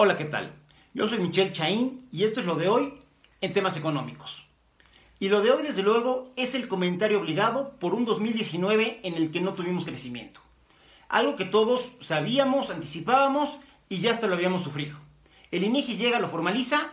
Hola, 0.00 0.16
¿qué 0.16 0.26
tal? 0.26 0.52
Yo 0.94 1.08
soy 1.08 1.18
Michelle 1.18 1.50
Chaín 1.50 2.06
y 2.12 2.22
esto 2.22 2.38
es 2.38 2.46
lo 2.46 2.54
de 2.54 2.68
hoy 2.68 2.94
en 3.40 3.52
temas 3.52 3.76
económicos. 3.76 4.46
Y 5.18 5.28
lo 5.28 5.42
de 5.42 5.50
hoy, 5.50 5.64
desde 5.64 5.82
luego, 5.82 6.30
es 6.36 6.54
el 6.54 6.68
comentario 6.68 7.18
obligado 7.18 7.72
por 7.80 7.94
un 7.94 8.04
2019 8.04 9.00
en 9.02 9.14
el 9.14 9.32
que 9.32 9.40
no 9.40 9.54
tuvimos 9.54 9.84
crecimiento. 9.84 10.40
Algo 11.08 11.34
que 11.34 11.46
todos 11.46 11.88
sabíamos, 12.00 12.70
anticipábamos 12.70 13.58
y 13.88 13.98
ya 13.98 14.12
hasta 14.12 14.28
lo 14.28 14.34
habíamos 14.34 14.62
sufrido. 14.62 14.96
El 15.50 15.64
INEGI 15.64 15.96
llega, 15.96 16.20
lo 16.20 16.28
formaliza 16.28 16.92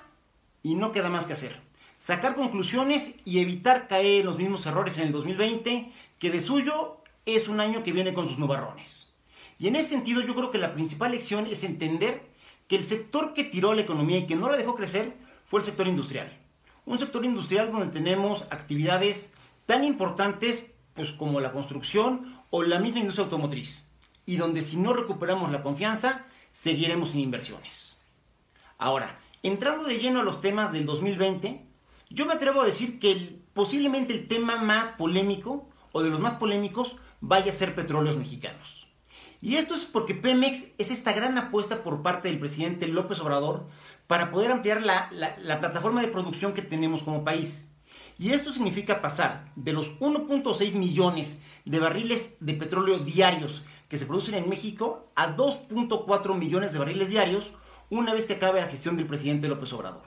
y 0.63 0.73
no 0.73 0.91
queda 0.91 1.11
más 1.11 1.27
que 1.27 1.33
hacer. 1.33 1.61
Sacar 1.97 2.35
conclusiones 2.35 3.13
y 3.23 3.37
evitar 3.37 3.87
caer 3.87 4.21
en 4.21 4.25
los 4.25 4.39
mismos 4.39 4.65
errores 4.65 4.97
en 4.97 5.05
el 5.05 5.11
2020, 5.11 5.91
que 6.17 6.31
de 6.31 6.41
suyo 6.41 6.97
es 7.27 7.49
un 7.49 7.59
año 7.59 7.83
que 7.83 7.91
viene 7.91 8.15
con 8.15 8.27
sus 8.27 8.39
nubarrones. 8.39 9.13
Y 9.59 9.67
en 9.67 9.75
ese 9.75 9.89
sentido 9.89 10.21
yo 10.21 10.33
creo 10.33 10.49
que 10.49 10.57
la 10.57 10.73
principal 10.73 11.11
lección 11.11 11.45
es 11.45 11.63
entender 11.63 12.33
que 12.67 12.75
el 12.75 12.83
sector 12.83 13.33
que 13.33 13.43
tiró 13.43 13.73
la 13.73 13.81
economía 13.81 14.17
y 14.17 14.27
que 14.27 14.35
no 14.35 14.49
la 14.49 14.57
dejó 14.57 14.75
crecer 14.75 15.13
fue 15.45 15.59
el 15.59 15.65
sector 15.65 15.87
industrial. 15.87 16.31
Un 16.85 16.99
sector 16.99 17.25
industrial 17.25 17.71
donde 17.71 17.87
tenemos 17.87 18.43
actividades 18.51 19.33
tan 19.65 19.83
importantes 19.83 20.65
pues, 20.93 21.11
como 21.11 21.39
la 21.39 21.51
construcción 21.51 22.41
o 22.49 22.63
la 22.63 22.79
misma 22.79 23.01
industria 23.01 23.25
automotriz. 23.25 23.87
Y 24.25 24.37
donde 24.37 24.61
si 24.61 24.77
no 24.77 24.93
recuperamos 24.93 25.51
la 25.51 25.61
confianza, 25.61 26.25
seguiremos 26.51 27.11
sin 27.11 27.21
inversiones. 27.21 27.97
Ahora, 28.77 29.19
entrando 29.43 29.83
de 29.83 29.99
lleno 29.99 30.21
a 30.21 30.23
los 30.23 30.41
temas 30.41 30.71
del 30.71 30.85
2020, 30.85 31.65
yo 32.09 32.25
me 32.25 32.33
atrevo 32.33 32.61
a 32.61 32.65
decir 32.65 32.99
que 32.99 33.39
posiblemente 33.53 34.13
el 34.13 34.27
tema 34.27 34.57
más 34.57 34.89
polémico 34.89 35.69
o 35.91 36.01
de 36.01 36.09
los 36.09 36.19
más 36.19 36.33
polémicos 36.33 36.97
vaya 37.21 37.51
a 37.51 37.55
ser 37.55 37.75
petróleos 37.75 38.17
mexicanos. 38.17 38.84
Y 39.41 39.55
esto 39.55 39.75
es 39.75 39.85
porque 39.85 40.15
Pemex 40.15 40.71
es 40.77 40.91
esta 40.91 41.13
gran 41.13 41.37
apuesta 41.37 41.83
por 41.83 42.01
parte 42.01 42.27
del 42.27 42.39
presidente 42.39 42.87
López 42.87 43.19
Obrador 43.19 43.67
para 44.07 44.31
poder 44.31 44.51
ampliar 44.51 44.81
la, 44.81 45.09
plataforma 45.59 46.01
de 46.01 46.07
producción 46.07 46.53
que 46.53 46.61
tenemos 46.61 47.03
como 47.03 47.23
país. 47.23 47.67
Y 48.17 48.31
esto 48.31 48.51
significa 48.51 49.01
pasar 49.01 49.45
de 49.55 49.73
los 49.73 49.91
1.6 49.99 50.73
millones 50.73 51.37
de 51.65 51.79
barriles 51.79 52.35
de 52.39 52.53
petróleo 52.53 52.99
diarios 52.99 53.61
que 53.89 53.97
se 53.97 54.05
producen 54.05 54.35
en 54.35 54.49
México 54.49 55.11
a 55.15 55.35
2.4 55.35 56.35
millones 56.35 56.71
de 56.71 56.79
barriles 56.79 57.09
diarios 57.09 57.51
una 57.89 58.13
vez 58.13 58.25
que 58.25 58.33
acabe 58.33 58.61
la 58.61 58.67
gestión 58.67 58.97
del 58.97 59.05
presidente 59.05 59.47
López 59.47 59.71
Obrador. 59.73 60.03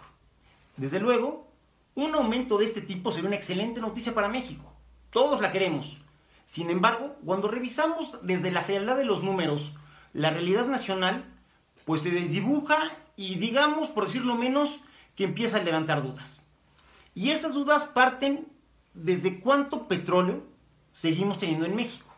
Desde 0.77 1.01
luego, 1.01 1.49
un 1.95 2.15
aumento 2.15 2.59
de 2.59 2.65
este 2.65 2.81
tipo 2.81 3.13
sería 3.13 3.29
una 3.29 3.37
excelente 3.37 3.81
noticia 3.81 4.15
para 4.15 4.29
México. 4.29 4.73
Todos 5.11 5.41
la 5.41 5.53
queremos. 5.53 5.99
Sin 6.49 6.71
embargo, 6.71 7.15
cuando 7.27 7.49
revisamos 7.49 8.21
desde 8.23 8.51
la 8.51 8.63
fealdad 8.63 8.97
de 8.97 9.05
los 9.05 9.23
números 9.23 9.71
la 10.15 10.31
realidad 10.31 10.67
nacional, 10.67 11.27
pues 11.85 12.01
se 12.01 12.11
desdibuja 12.11 12.91
y 13.17 13.35
digamos, 13.35 13.91
por 13.91 14.07
decirlo 14.07 14.35
menos, 14.35 14.81
que 15.15 15.25
empieza 15.25 15.59
a 15.59 15.63
levantar 15.63 16.03
dudas. 16.03 16.43
Y 17.15 17.33
esas 17.33 17.53
dudas 17.53 17.83
parten 17.85 18.49
desde 18.95 19.41
cuánto 19.41 19.89
petróleo 19.89 20.43
seguimos 20.95 21.39
teniendo 21.39 21.67
en 21.67 21.77
México. 21.77 22.11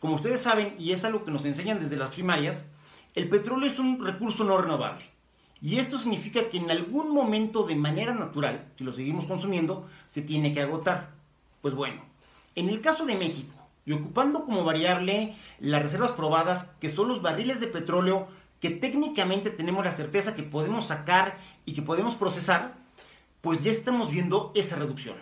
Como 0.00 0.16
ustedes 0.16 0.40
saben, 0.40 0.74
y 0.76 0.90
es 0.90 1.04
algo 1.04 1.24
que 1.24 1.30
nos 1.30 1.44
enseñan 1.44 1.78
desde 1.78 1.96
las 1.96 2.12
primarias, 2.12 2.66
el 3.14 3.28
petróleo 3.28 3.70
es 3.70 3.78
un 3.78 4.04
recurso 4.04 4.42
no 4.42 4.58
renovable. 4.58 5.04
Y 5.62 5.78
esto 5.78 6.00
significa 6.00 6.50
que 6.50 6.58
en 6.58 6.72
algún 6.72 7.14
momento 7.14 7.62
de 7.62 7.76
manera 7.76 8.12
natural, 8.12 8.72
si 8.76 8.82
lo 8.82 8.92
seguimos 8.92 9.26
consumiendo, 9.26 9.88
se 10.08 10.20
tiene 10.20 10.52
que 10.52 10.62
agotar. 10.62 11.10
Pues 11.62 11.74
bueno, 11.74 12.02
en 12.56 12.68
el 12.70 12.80
caso 12.80 13.06
de 13.06 13.14
México, 13.14 13.54
y 13.88 13.92
ocupando 13.94 14.44
como 14.44 14.64
variable 14.64 15.34
las 15.60 15.82
reservas 15.82 16.12
probadas, 16.12 16.74
que 16.78 16.90
son 16.90 17.08
los 17.08 17.22
barriles 17.22 17.58
de 17.58 17.68
petróleo 17.68 18.28
que 18.60 18.68
técnicamente 18.68 19.48
tenemos 19.48 19.82
la 19.82 19.92
certeza 19.92 20.36
que 20.36 20.42
podemos 20.42 20.88
sacar 20.88 21.38
y 21.64 21.72
que 21.72 21.80
podemos 21.80 22.14
procesar, 22.14 22.74
pues 23.40 23.64
ya 23.64 23.72
estamos 23.72 24.10
viendo 24.10 24.52
esa 24.54 24.76
reducción. 24.76 25.16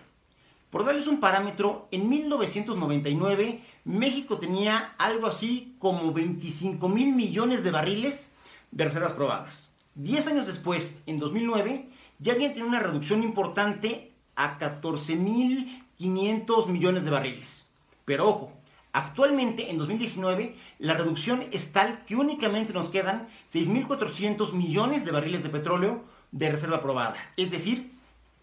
Por 0.70 0.84
darles 0.84 1.06
un 1.06 1.20
parámetro, 1.20 1.86
en 1.92 2.08
1999 2.08 3.62
México 3.84 4.38
tenía 4.38 4.94
algo 4.98 5.28
así 5.28 5.76
como 5.78 6.12
25 6.12 6.88
mil 6.88 7.14
millones 7.14 7.62
de 7.62 7.70
barriles 7.70 8.32
de 8.72 8.84
reservas 8.84 9.12
probadas. 9.12 9.68
Diez 9.94 10.26
años 10.26 10.48
después, 10.48 11.00
en 11.06 11.20
2009, 11.20 11.88
ya 12.18 12.32
había 12.32 12.48
tenido 12.48 12.66
una 12.66 12.80
reducción 12.80 13.22
importante 13.22 14.10
a 14.34 14.58
14 14.58 15.14
mil 15.14 15.86
500 15.98 16.66
millones 16.66 17.04
de 17.04 17.10
barriles. 17.12 17.66
Pero 18.06 18.28
ojo, 18.28 18.55
actualmente 18.96 19.70
en 19.70 19.76
2019 19.76 20.56
la 20.78 20.94
reducción 20.94 21.44
es 21.52 21.72
tal 21.72 22.02
que 22.06 22.16
únicamente 22.16 22.72
nos 22.72 22.88
quedan 22.88 23.28
6.400 23.52 24.52
millones 24.52 25.04
de 25.04 25.10
barriles 25.10 25.42
de 25.42 25.50
petróleo 25.50 26.02
de 26.32 26.50
reserva 26.50 26.80
probada. 26.80 27.16
Es 27.36 27.50
decir, 27.50 27.92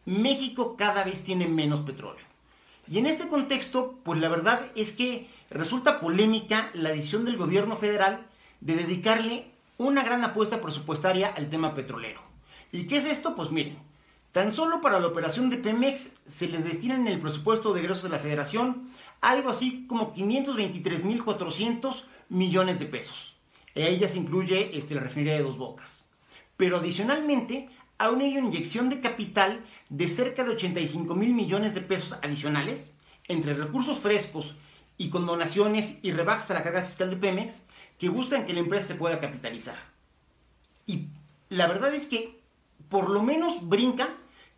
México 0.06 0.76
cada 0.78 1.04
vez 1.04 1.24
tiene 1.24 1.48
menos 1.48 1.82
petróleo. 1.82 2.24
Y 2.88 3.00
en 3.00 3.08
este 3.08 3.28
contexto, 3.30 3.96
pues 4.04 4.20
la 4.20 4.30
verdad 4.30 4.62
es 4.76 4.92
que 4.92 5.28
resulta 5.50 6.00
polémica 6.00 6.70
la 6.74 6.92
decisión 6.92 7.26
del 7.26 7.38
gobierno 7.38 7.76
federal 7.76 8.24
de 8.62 8.76
dedicarle 8.76 9.48
una 9.80 10.04
gran 10.04 10.24
apuesta 10.24 10.62
presupuestaria 10.62 11.34
al 11.36 11.50
tema 11.50 11.74
petrolero. 11.74 12.22
¿Y 12.72 12.86
qué 12.86 12.98
es 12.98 13.06
esto? 13.06 13.36
Pues 13.36 13.50
miren, 13.50 13.78
tan 14.34 14.54
solo 14.54 14.82
para 14.82 15.00
la 15.00 15.08
operación 15.08 15.50
de 15.50 15.58
Pemex 15.58 16.12
se 16.26 16.48
le 16.48 16.60
destina 16.60 16.94
en 16.94 17.08
el 17.08 17.20
presupuesto 17.20 17.74
de 17.74 17.80
egresos 17.82 18.04
de 18.04 18.10
la 18.10 18.20
federación 18.20 18.90
algo 19.24 19.50
así 19.50 19.86
como 19.88 20.14
523.400 20.14 22.04
millones 22.30 22.78
de 22.80 22.86
pesos. 22.86 23.36
A 23.76 23.80
ella 23.80 24.08
se 24.08 24.20
incluye 24.20 24.78
este, 24.78 24.94
la 24.96 25.02
refinería 25.02 25.34
de 25.36 25.44
Dos 25.44 25.58
Bocas. 25.58 26.10
Pero 26.58 26.78
adicionalmente, 26.78 27.70
aún 27.98 28.22
hay 28.22 28.38
una 28.38 28.48
inyección 28.48 28.90
de 28.90 29.00
capital 29.00 29.62
de 29.90 30.08
cerca 30.08 30.44
de 30.44 30.52
85 30.52 31.16
mil 31.16 31.34
millones 31.34 31.74
de 31.74 31.82
pesos 31.82 32.20
adicionales 32.22 32.98
entre 33.28 33.54
recursos 33.54 33.98
frescos 33.98 34.54
y 34.98 35.10
con 35.10 35.26
donaciones 35.26 35.98
y 36.02 36.12
rebajas 36.12 36.52
a 36.52 36.56
la 36.56 36.64
carga 36.64 36.84
fiscal 36.84 37.10
de 37.10 37.16
Pemex 37.18 37.64
que 37.98 38.10
buscan 38.10 38.46
que 38.46 38.54
la 38.54 38.60
empresa 38.60 38.90
se 38.90 38.96
pueda 38.96 39.20
capitalizar. 39.20 39.78
Y 40.86 41.08
la 41.50 41.68
verdad 41.68 41.94
es 41.96 42.06
que 42.08 42.42
por 42.90 43.10
lo 43.10 43.24
menos 43.24 43.70
brinca 43.70 44.10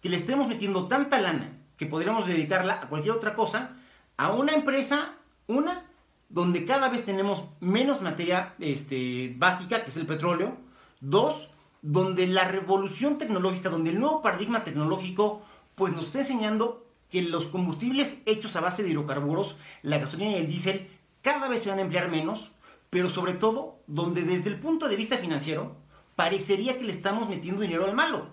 que 0.02 0.10
le 0.10 0.18
estemos 0.18 0.48
metiendo 0.48 0.88
tanta 0.88 1.22
lana 1.22 1.52
que 1.78 1.86
podríamos 1.86 2.28
dedicarla 2.28 2.82
a 2.82 2.90
cualquier 2.90 3.14
otra 3.16 3.36
cosa 3.36 3.78
a 4.18 4.32
una 4.34 4.54
empresa, 4.54 5.14
una, 5.48 5.86
donde 6.30 6.66
cada 6.66 6.90
vez 6.90 7.06
tenemos 7.06 7.44
menos 7.60 8.02
materia 8.02 8.56
este, 8.60 9.34
básica, 9.38 9.84
que 9.84 9.90
es 9.90 9.98
el 9.98 10.06
petróleo. 10.06 10.58
Dos, 11.02 11.50
donde 11.82 12.28
la 12.28 12.46
revolución 12.48 13.18
tecnológica, 13.18 13.70
donde 13.70 13.92
el 13.92 14.00
nuevo 14.00 14.22
paradigma 14.22 14.64
tecnológico, 14.64 15.44
pues 15.76 15.94
nos 15.94 16.06
está 16.06 16.20
enseñando 16.20 16.86
que 17.12 17.22
los 17.22 17.46
combustibles 17.46 18.18
hechos 18.26 18.56
a 18.56 18.62
base 18.62 18.84
de 18.84 18.90
hidrocarburos, 18.90 19.56
la 19.84 20.00
gasolina 20.00 20.32
y 20.32 20.36
el 20.36 20.48
diésel, 20.48 20.90
cada 21.22 21.48
vez 21.48 21.64
se 21.64 21.70
van 21.70 21.80
a 21.80 21.84
emplear 21.84 22.10
menos, 22.10 22.52
pero 22.90 23.10
sobre 23.10 23.34
todo 23.34 23.80
donde 23.88 24.24
desde 24.24 24.50
el 24.50 24.60
punto 24.60 24.88
de 24.88 24.96
vista 24.96 25.18
financiero 25.18 25.76
parecería 26.16 26.78
que 26.78 26.86
le 26.86 26.92
estamos 26.92 27.30
metiendo 27.30 27.62
dinero 27.62 27.86
al 27.86 27.94
malo. 27.94 28.28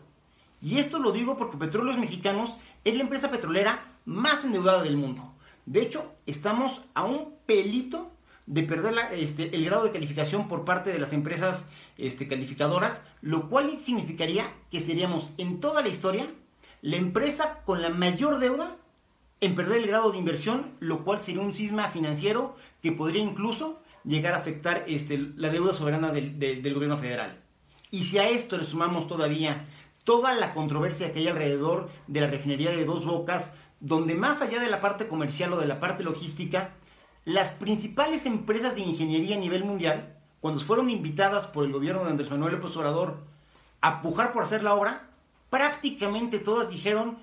Y 0.61 0.79
esto 0.79 1.01
lo 1.01 1.13
digo 1.13 1.37
porque 1.37 1.57
Petróleos 1.57 1.99
Mexicanos 1.99 2.55
es 2.85 2.95
la 2.95 3.03
empresa 3.03 3.31
petrolera 3.31 3.85
más 4.05 4.45
endeudada 4.45 4.83
del 4.83 4.97
mundo. 4.97 5.32
De 5.67 5.83
hecho, 5.83 6.13
estamos 6.27 6.81
a 6.95 7.05
un 7.05 7.35
pelito 7.47 8.11
de 8.47 8.63
perder 8.65 8.95
este, 9.13 9.55
el 9.55 9.65
grado 9.65 9.85
de 9.85 9.93
calificación 9.93 10.49
por 10.49 10.65
parte 10.65 10.93
de 10.93 10.99
las 10.99 11.13
empresas 11.13 11.67
este, 11.97 12.27
calificadoras, 12.27 13.01
lo 13.21 13.49
cual 13.49 13.79
significaría 13.79 14.53
que 14.71 14.81
seríamos 14.81 15.31
en 15.39 15.61
toda 15.61 15.83
la 15.83 15.89
historia 15.89 16.27
la 16.81 16.97
empresa 16.97 17.61
con 17.65 17.81
la 17.81 17.91
mayor 17.91 18.39
deuda 18.39 18.77
en 19.41 19.55
perder 19.55 19.79
el 19.79 19.87
grado 19.87 20.11
de 20.11 20.19
inversión, 20.19 20.73
lo 20.81 21.05
cual 21.05 21.21
sería 21.21 21.43
un 21.43 21.55
sisma 21.55 21.89
financiero 21.89 22.57
que 22.83 22.93
podría 22.93 23.23
incluso 23.23 23.81
llegar 24.05 24.35
a 24.35 24.39
afectar 24.39 24.85
este, 24.89 25.19
la 25.37 25.49
deuda 25.49 25.75
soberana 25.75 26.11
del, 26.11 26.39
del 26.39 26.75
gobierno 26.75 26.99
federal. 26.99 27.41
Y 27.91 28.05
si 28.05 28.19
a 28.19 28.29
esto 28.29 28.57
le 28.57 28.65
sumamos 28.65 29.07
todavía 29.07 29.67
toda 30.05 30.35
la 30.35 30.55
controversia 30.55 31.13
que 31.13 31.21
hay 31.21 31.29
alrededor 31.29 31.91
de 32.09 32.21
la 32.21 32.27
refinería 32.27 32.71
de 32.71 32.85
dos 32.85 33.05
bocas, 33.05 33.53
donde 33.83 34.15
más 34.15 34.41
allá 34.41 34.61
de 34.61 34.71
la 34.71 34.81
parte 34.81 35.09
comercial 35.09 35.53
o 35.53 35.59
de 35.59 35.67
la 35.67 35.81
parte 35.81 36.05
logística, 36.05 36.71
las 37.25 37.51
principales 37.51 38.27
empresas 38.27 38.77
de 38.77 38.81
ingeniería 38.81 39.37
a 39.37 39.41
nivel 39.41 39.65
mundial, 39.65 40.17
cuando 40.41 40.61
fueron 40.61 40.89
invitadas 40.89 41.49
por 41.49 41.65
el 41.65 41.73
gobierno 41.73 42.05
de 42.05 42.11
Andrés 42.11 42.31
Manuel 42.31 42.55
López 42.55 42.77
Obrador 42.77 43.19
a 43.81 44.01
pujar 44.01 44.33
por 44.33 44.45
hacer 44.45 44.63
la 44.63 44.75
obra, 44.75 45.09
prácticamente 45.51 46.39
todas 46.39 46.71
dijeron 46.71 47.19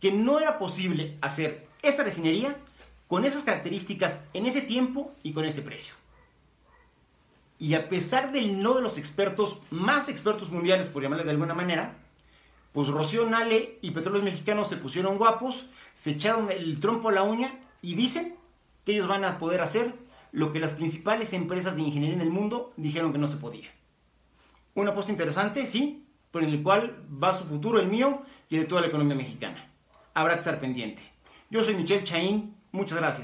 que 0.00 0.12
no 0.12 0.38
era 0.38 0.58
posible 0.58 1.18
hacer 1.20 1.66
esa 1.82 2.04
refinería 2.04 2.56
con 3.08 3.24
esas 3.24 3.42
características 3.42 4.20
en 4.34 4.46
ese 4.46 4.62
tiempo 4.62 5.12
y 5.24 5.32
con 5.32 5.44
ese 5.44 5.62
precio. 5.62 5.94
Y 7.58 7.74
a 7.74 7.88
pesar 7.88 8.30
del 8.30 8.62
no 8.62 8.74
de 8.74 8.82
los 8.82 8.98
expertos, 8.98 9.58
más 9.70 10.08
expertos 10.08 10.50
mundiales, 10.50 10.88
por 10.88 11.02
llamarle 11.02 11.24
de 11.24 11.30
alguna 11.30 11.54
manera, 11.54 11.96
pues 12.74 12.88
Rocío 12.88 13.24
Nale 13.24 13.78
y 13.82 13.92
Petróleos 13.92 14.24
Mexicanos 14.24 14.68
se 14.68 14.76
pusieron 14.76 15.16
guapos, 15.16 15.66
se 15.94 16.10
echaron 16.10 16.50
el 16.50 16.80
trompo 16.80 17.08
a 17.08 17.12
la 17.12 17.22
uña 17.22 17.54
y 17.80 17.94
dicen 17.94 18.34
que 18.84 18.94
ellos 18.94 19.06
van 19.06 19.24
a 19.24 19.38
poder 19.38 19.60
hacer 19.60 19.94
lo 20.32 20.52
que 20.52 20.58
las 20.58 20.72
principales 20.72 21.32
empresas 21.34 21.76
de 21.76 21.82
ingeniería 21.82 22.16
en 22.16 22.20
el 22.20 22.30
mundo 22.30 22.72
dijeron 22.76 23.12
que 23.12 23.18
no 23.18 23.28
se 23.28 23.36
podía. 23.36 23.70
Una 24.74 24.90
apuesta 24.90 25.12
interesante, 25.12 25.68
sí, 25.68 26.04
pero 26.32 26.44
en 26.44 26.50
el 26.50 26.64
cual 26.64 27.06
va 27.22 27.38
su 27.38 27.44
futuro, 27.44 27.78
el 27.78 27.86
mío 27.86 28.22
y 28.50 28.56
el 28.56 28.62
de 28.62 28.66
toda 28.66 28.80
la 28.80 28.88
economía 28.88 29.14
mexicana. 29.14 29.70
Habrá 30.12 30.34
que 30.34 30.40
estar 30.40 30.58
pendiente. 30.58 31.00
Yo 31.50 31.62
soy 31.62 31.76
Michelle 31.76 32.02
Chaín, 32.02 32.56
muchas 32.72 32.98
gracias. 32.98 33.22